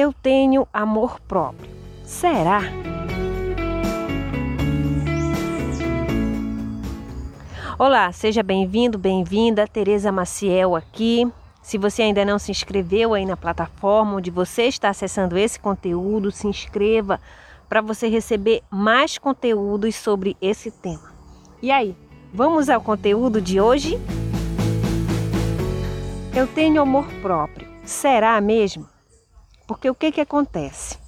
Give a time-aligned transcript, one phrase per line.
[0.00, 1.68] Eu tenho amor próprio.
[2.04, 2.60] Será?
[7.76, 9.66] Olá, seja bem-vindo, bem-vinda.
[9.66, 11.26] Tereza Maciel aqui.
[11.60, 16.30] Se você ainda não se inscreveu aí na plataforma onde você está acessando esse conteúdo,
[16.30, 17.20] se inscreva
[17.68, 21.12] para você receber mais conteúdos sobre esse tema.
[21.60, 21.96] E aí,
[22.32, 23.98] vamos ao conteúdo de hoje?
[26.32, 27.66] Eu tenho amor próprio.
[27.82, 28.86] Será mesmo?
[29.68, 30.98] Porque o que que acontece?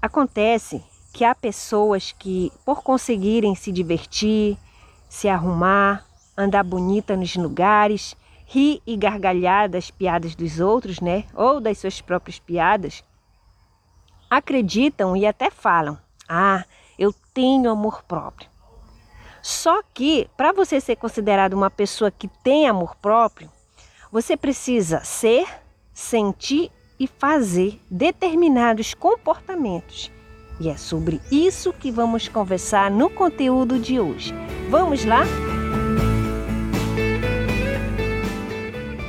[0.00, 4.56] Acontece que há pessoas que, por conseguirem se divertir,
[5.10, 8.16] se arrumar, andar bonita nos lugares,
[8.46, 11.26] rir e gargalhar das piadas dos outros, né?
[11.34, 13.04] Ou das suas próprias piadas,
[14.30, 16.64] acreditam e até falam: "Ah,
[16.98, 18.48] eu tenho amor próprio".
[19.42, 23.50] Só que para você ser considerado uma pessoa que tem amor próprio,
[24.10, 25.46] você precisa ser,
[25.92, 30.10] sentir e fazer determinados comportamentos.
[30.60, 34.34] E é sobre isso que vamos conversar no conteúdo de hoje.
[34.68, 35.22] Vamos lá?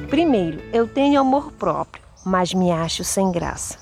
[0.10, 3.80] Primeiro, eu tenho amor próprio, mas me acho sem graça.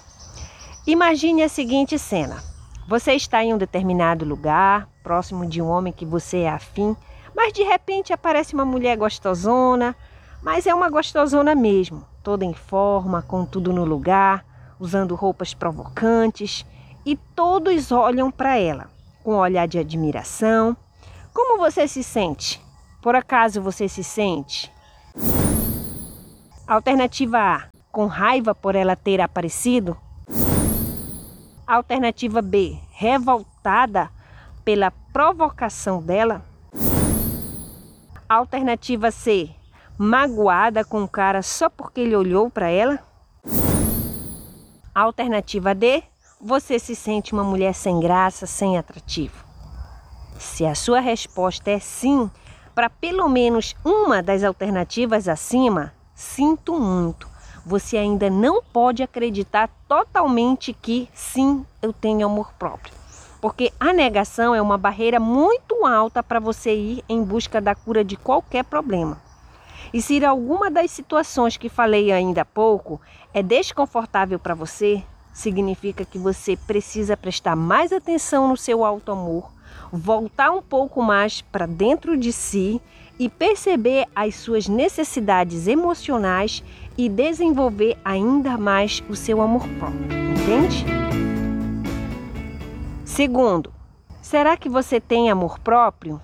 [0.85, 2.41] Imagine a seguinte cena:
[2.87, 6.95] você está em um determinado lugar, próximo de um homem que você é afim,
[7.35, 9.93] mas de repente aparece uma mulher gostosona,
[10.41, 14.43] mas é uma gostosona mesmo, toda em forma, com tudo no lugar,
[14.77, 16.65] usando roupas provocantes,
[17.05, 18.89] e todos olham para ela
[19.23, 20.75] com um olhar de admiração.
[21.33, 22.61] Como você se sente?
[23.01, 24.69] Por acaso você se sente
[26.67, 29.95] Alternativa A, com raiva por ela ter aparecido.
[31.65, 34.09] Alternativa B, revoltada
[34.65, 36.43] pela provocação dela.
[38.27, 39.49] Alternativa C,
[39.97, 42.99] magoada com o cara só porque ele olhou para ela.
[44.93, 46.03] Alternativa D,
[46.39, 49.45] você se sente uma mulher sem graça, sem atrativo.
[50.37, 52.29] Se a sua resposta é sim,
[52.75, 57.29] para pelo menos uma das alternativas acima, Sinto muito.
[57.63, 62.91] Você ainda não pode acreditar totalmente que sim, eu tenho amor próprio.
[63.39, 68.03] Porque a negação é uma barreira muito alta para você ir em busca da cura
[68.03, 69.21] de qualquer problema.
[69.93, 72.99] E se alguma das situações que falei ainda há pouco
[73.33, 75.03] é desconfortável para você,
[75.33, 79.51] significa que você precisa prestar mais atenção no seu alto amor,
[79.91, 82.81] voltar um pouco mais para dentro de si
[83.19, 86.63] e perceber as suas necessidades emocionais
[86.97, 90.85] e desenvolver ainda mais o seu amor próprio, entende?
[93.05, 93.71] Segundo,
[94.21, 96.21] será que você tem amor próprio?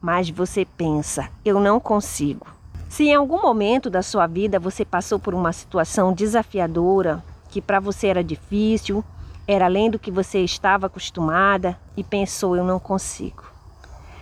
[0.00, 2.55] Mas você pensa, eu não consigo.
[2.96, 7.78] Se em algum momento da sua vida você passou por uma situação desafiadora, que para
[7.78, 9.04] você era difícil,
[9.46, 13.44] era além do que você estava acostumada e pensou, eu não consigo.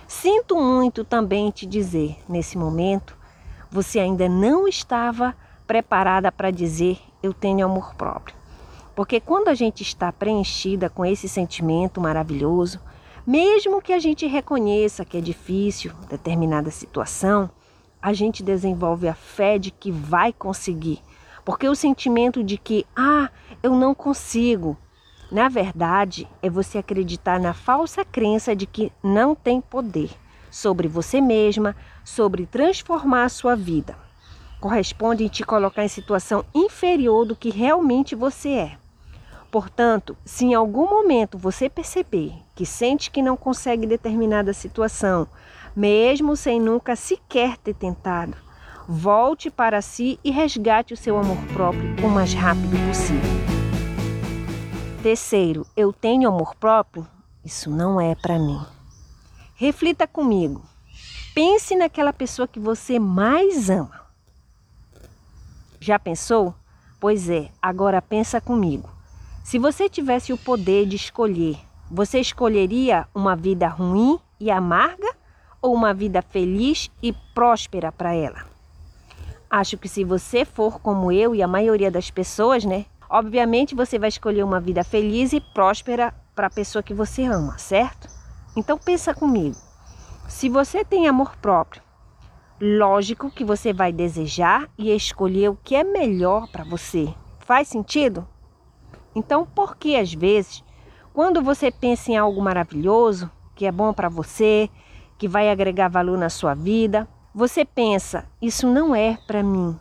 [0.09, 3.15] Sinto muito também te dizer, nesse momento,
[3.71, 5.33] você ainda não estava
[5.65, 8.35] preparada para dizer eu tenho amor próprio.
[8.93, 12.81] Porque quando a gente está preenchida com esse sentimento maravilhoso,
[13.25, 17.49] mesmo que a gente reconheça que é difícil determinada situação,
[18.05, 21.01] a gente desenvolve a fé de que vai conseguir.
[21.43, 23.31] Porque o sentimento de que, ah,
[23.63, 24.77] eu não consigo,
[25.31, 30.11] na verdade, é você acreditar na falsa crença de que não tem poder
[30.51, 33.97] sobre você mesma, sobre transformar a sua vida.
[34.61, 38.77] Corresponde em te colocar em situação inferior do que realmente você é.
[39.49, 45.27] Portanto, se em algum momento você perceber que sente que não consegue determinada situação,
[45.75, 48.37] mesmo sem nunca sequer ter tentado,
[48.87, 53.45] volte para si e resgate o seu amor próprio o mais rápido possível.
[55.03, 57.05] Terceiro, eu tenho amor próprio?
[57.43, 58.59] Isso não é para mim.
[59.55, 60.63] Reflita comigo.
[61.33, 64.01] Pense naquela pessoa que você mais ama.
[65.79, 66.55] Já pensou?
[66.99, 68.89] Pois é, agora pensa comigo.
[69.43, 71.59] Se você tivesse o poder de escolher,
[71.91, 75.14] você escolheria uma vida ruim e amarga
[75.73, 78.45] uma vida feliz e próspera para ela?
[79.49, 83.99] Acho que se você for como eu e a maioria das pessoas, né, Obviamente você
[83.99, 88.09] vai escolher uma vida feliz e próspera para a pessoa que você ama, certo?
[88.55, 89.55] Então pensa comigo.
[90.27, 91.81] Se você tem amor próprio,
[92.59, 97.13] lógico que você vai desejar e escolher o que é melhor para você.
[97.39, 98.27] Faz sentido?
[99.13, 100.63] Então, por que às vezes,
[101.13, 104.69] quando você pensa em algo maravilhoso, que é bom para você,
[105.17, 109.77] que vai agregar valor na sua vida, você pensa, isso não é para mim.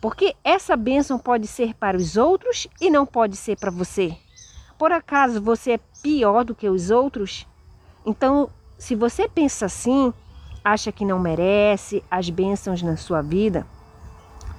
[0.00, 4.16] Porque essa bênção pode ser para os outros e não pode ser para você.
[4.78, 7.46] Por acaso você é pior do que os outros?
[8.04, 10.12] Então, se você pensa assim,
[10.64, 13.66] acha que não merece as bênçãos na sua vida,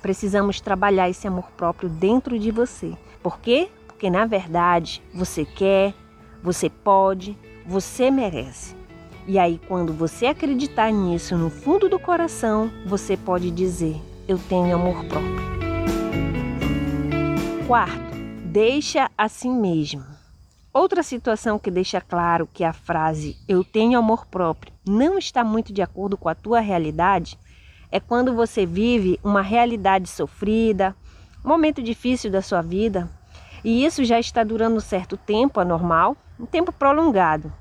[0.02, 2.98] precisamos trabalhar esse amor próprio dentro de você.
[3.22, 3.70] Por quê?
[3.88, 5.94] Porque na verdade você quer,
[6.42, 8.83] você pode, você merece.
[9.26, 13.96] E aí, quando você acreditar nisso no fundo do coração, você pode dizer:
[14.28, 15.54] Eu tenho amor próprio.
[17.66, 20.04] Quarto, deixa a si mesmo.
[20.74, 25.72] Outra situação que deixa claro que a frase eu tenho amor próprio não está muito
[25.72, 27.40] de acordo com a tua realidade
[27.90, 30.96] é quando você vive uma realidade sofrida,
[31.44, 33.08] momento difícil da sua vida,
[33.64, 37.54] e isso já está durando um certo tempo anormal, um tempo prolongado,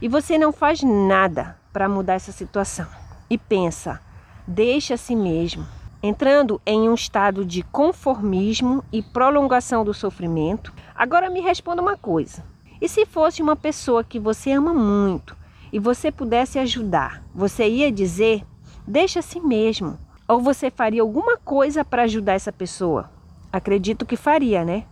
[0.00, 2.86] e você não faz nada para mudar essa situação.
[3.28, 4.00] E pensa,
[4.46, 5.66] deixa a si mesmo,
[6.02, 10.72] entrando em um estado de conformismo e prolongação do sofrimento.
[10.94, 12.44] Agora me responda uma coisa:
[12.80, 15.36] e se fosse uma pessoa que você ama muito
[15.72, 18.44] e você pudesse ajudar, você ia dizer:
[18.86, 19.98] deixa a si mesmo?
[20.26, 23.10] Ou você faria alguma coisa para ajudar essa pessoa?
[23.52, 24.84] Acredito que faria, né?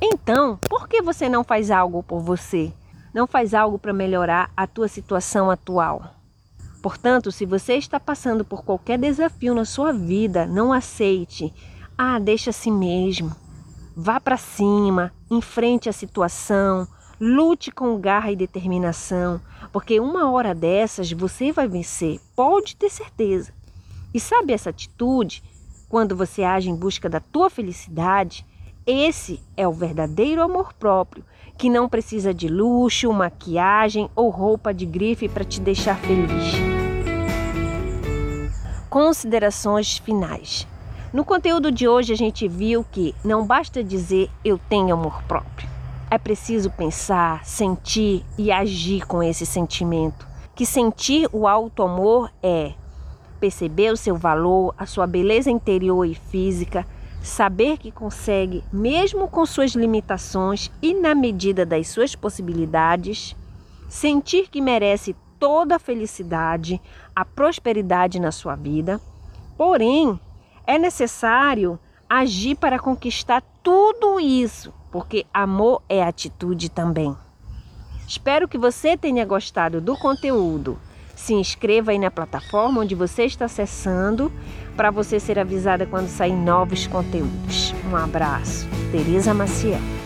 [0.00, 2.72] Então, por que você não faz algo por você?
[3.12, 6.14] Não faz algo para melhorar a tua situação atual?
[6.82, 11.52] Portanto, se você está passando por qualquer desafio na sua vida, não aceite.
[11.96, 13.34] Ah, deixa a si mesmo.
[13.94, 16.88] Vá para cima, enfrente a situação,
[17.20, 23.52] lute com garra e determinação, porque uma hora dessas você vai vencer, pode ter certeza.
[24.14, 25.42] E sabe essa atitude,
[25.88, 28.46] quando você age em busca da tua felicidade,
[28.86, 31.24] esse é o verdadeiro amor próprio,
[31.56, 36.54] que não precisa de luxo, maquiagem ou roupa de grife para te deixar feliz.
[38.88, 40.66] Considerações finais.
[41.12, 45.68] No conteúdo de hoje a gente viu que não basta dizer eu tenho amor próprio.
[46.10, 50.26] É preciso pensar, sentir e agir com esse sentimento.
[50.54, 52.72] Que sentir o alto amor é
[53.40, 56.86] perceber o seu valor, a sua beleza interior e física,
[57.22, 63.36] saber que consegue, mesmo com suas limitações e na medida das suas possibilidades,
[63.88, 66.80] sentir que merece toda a felicidade,
[67.14, 69.00] a prosperidade na sua vida.
[69.56, 70.18] Porém,
[70.66, 71.78] é necessário
[72.08, 77.16] agir para conquistar tudo isso, porque amor é atitude também.
[78.06, 80.78] Espero que você tenha gostado do conteúdo.
[81.14, 84.32] Se inscreva aí na plataforma onde você está acessando
[84.76, 87.74] para você ser avisada quando sair novos conteúdos.
[87.90, 88.66] Um abraço.
[88.90, 90.01] Tereza Maciel.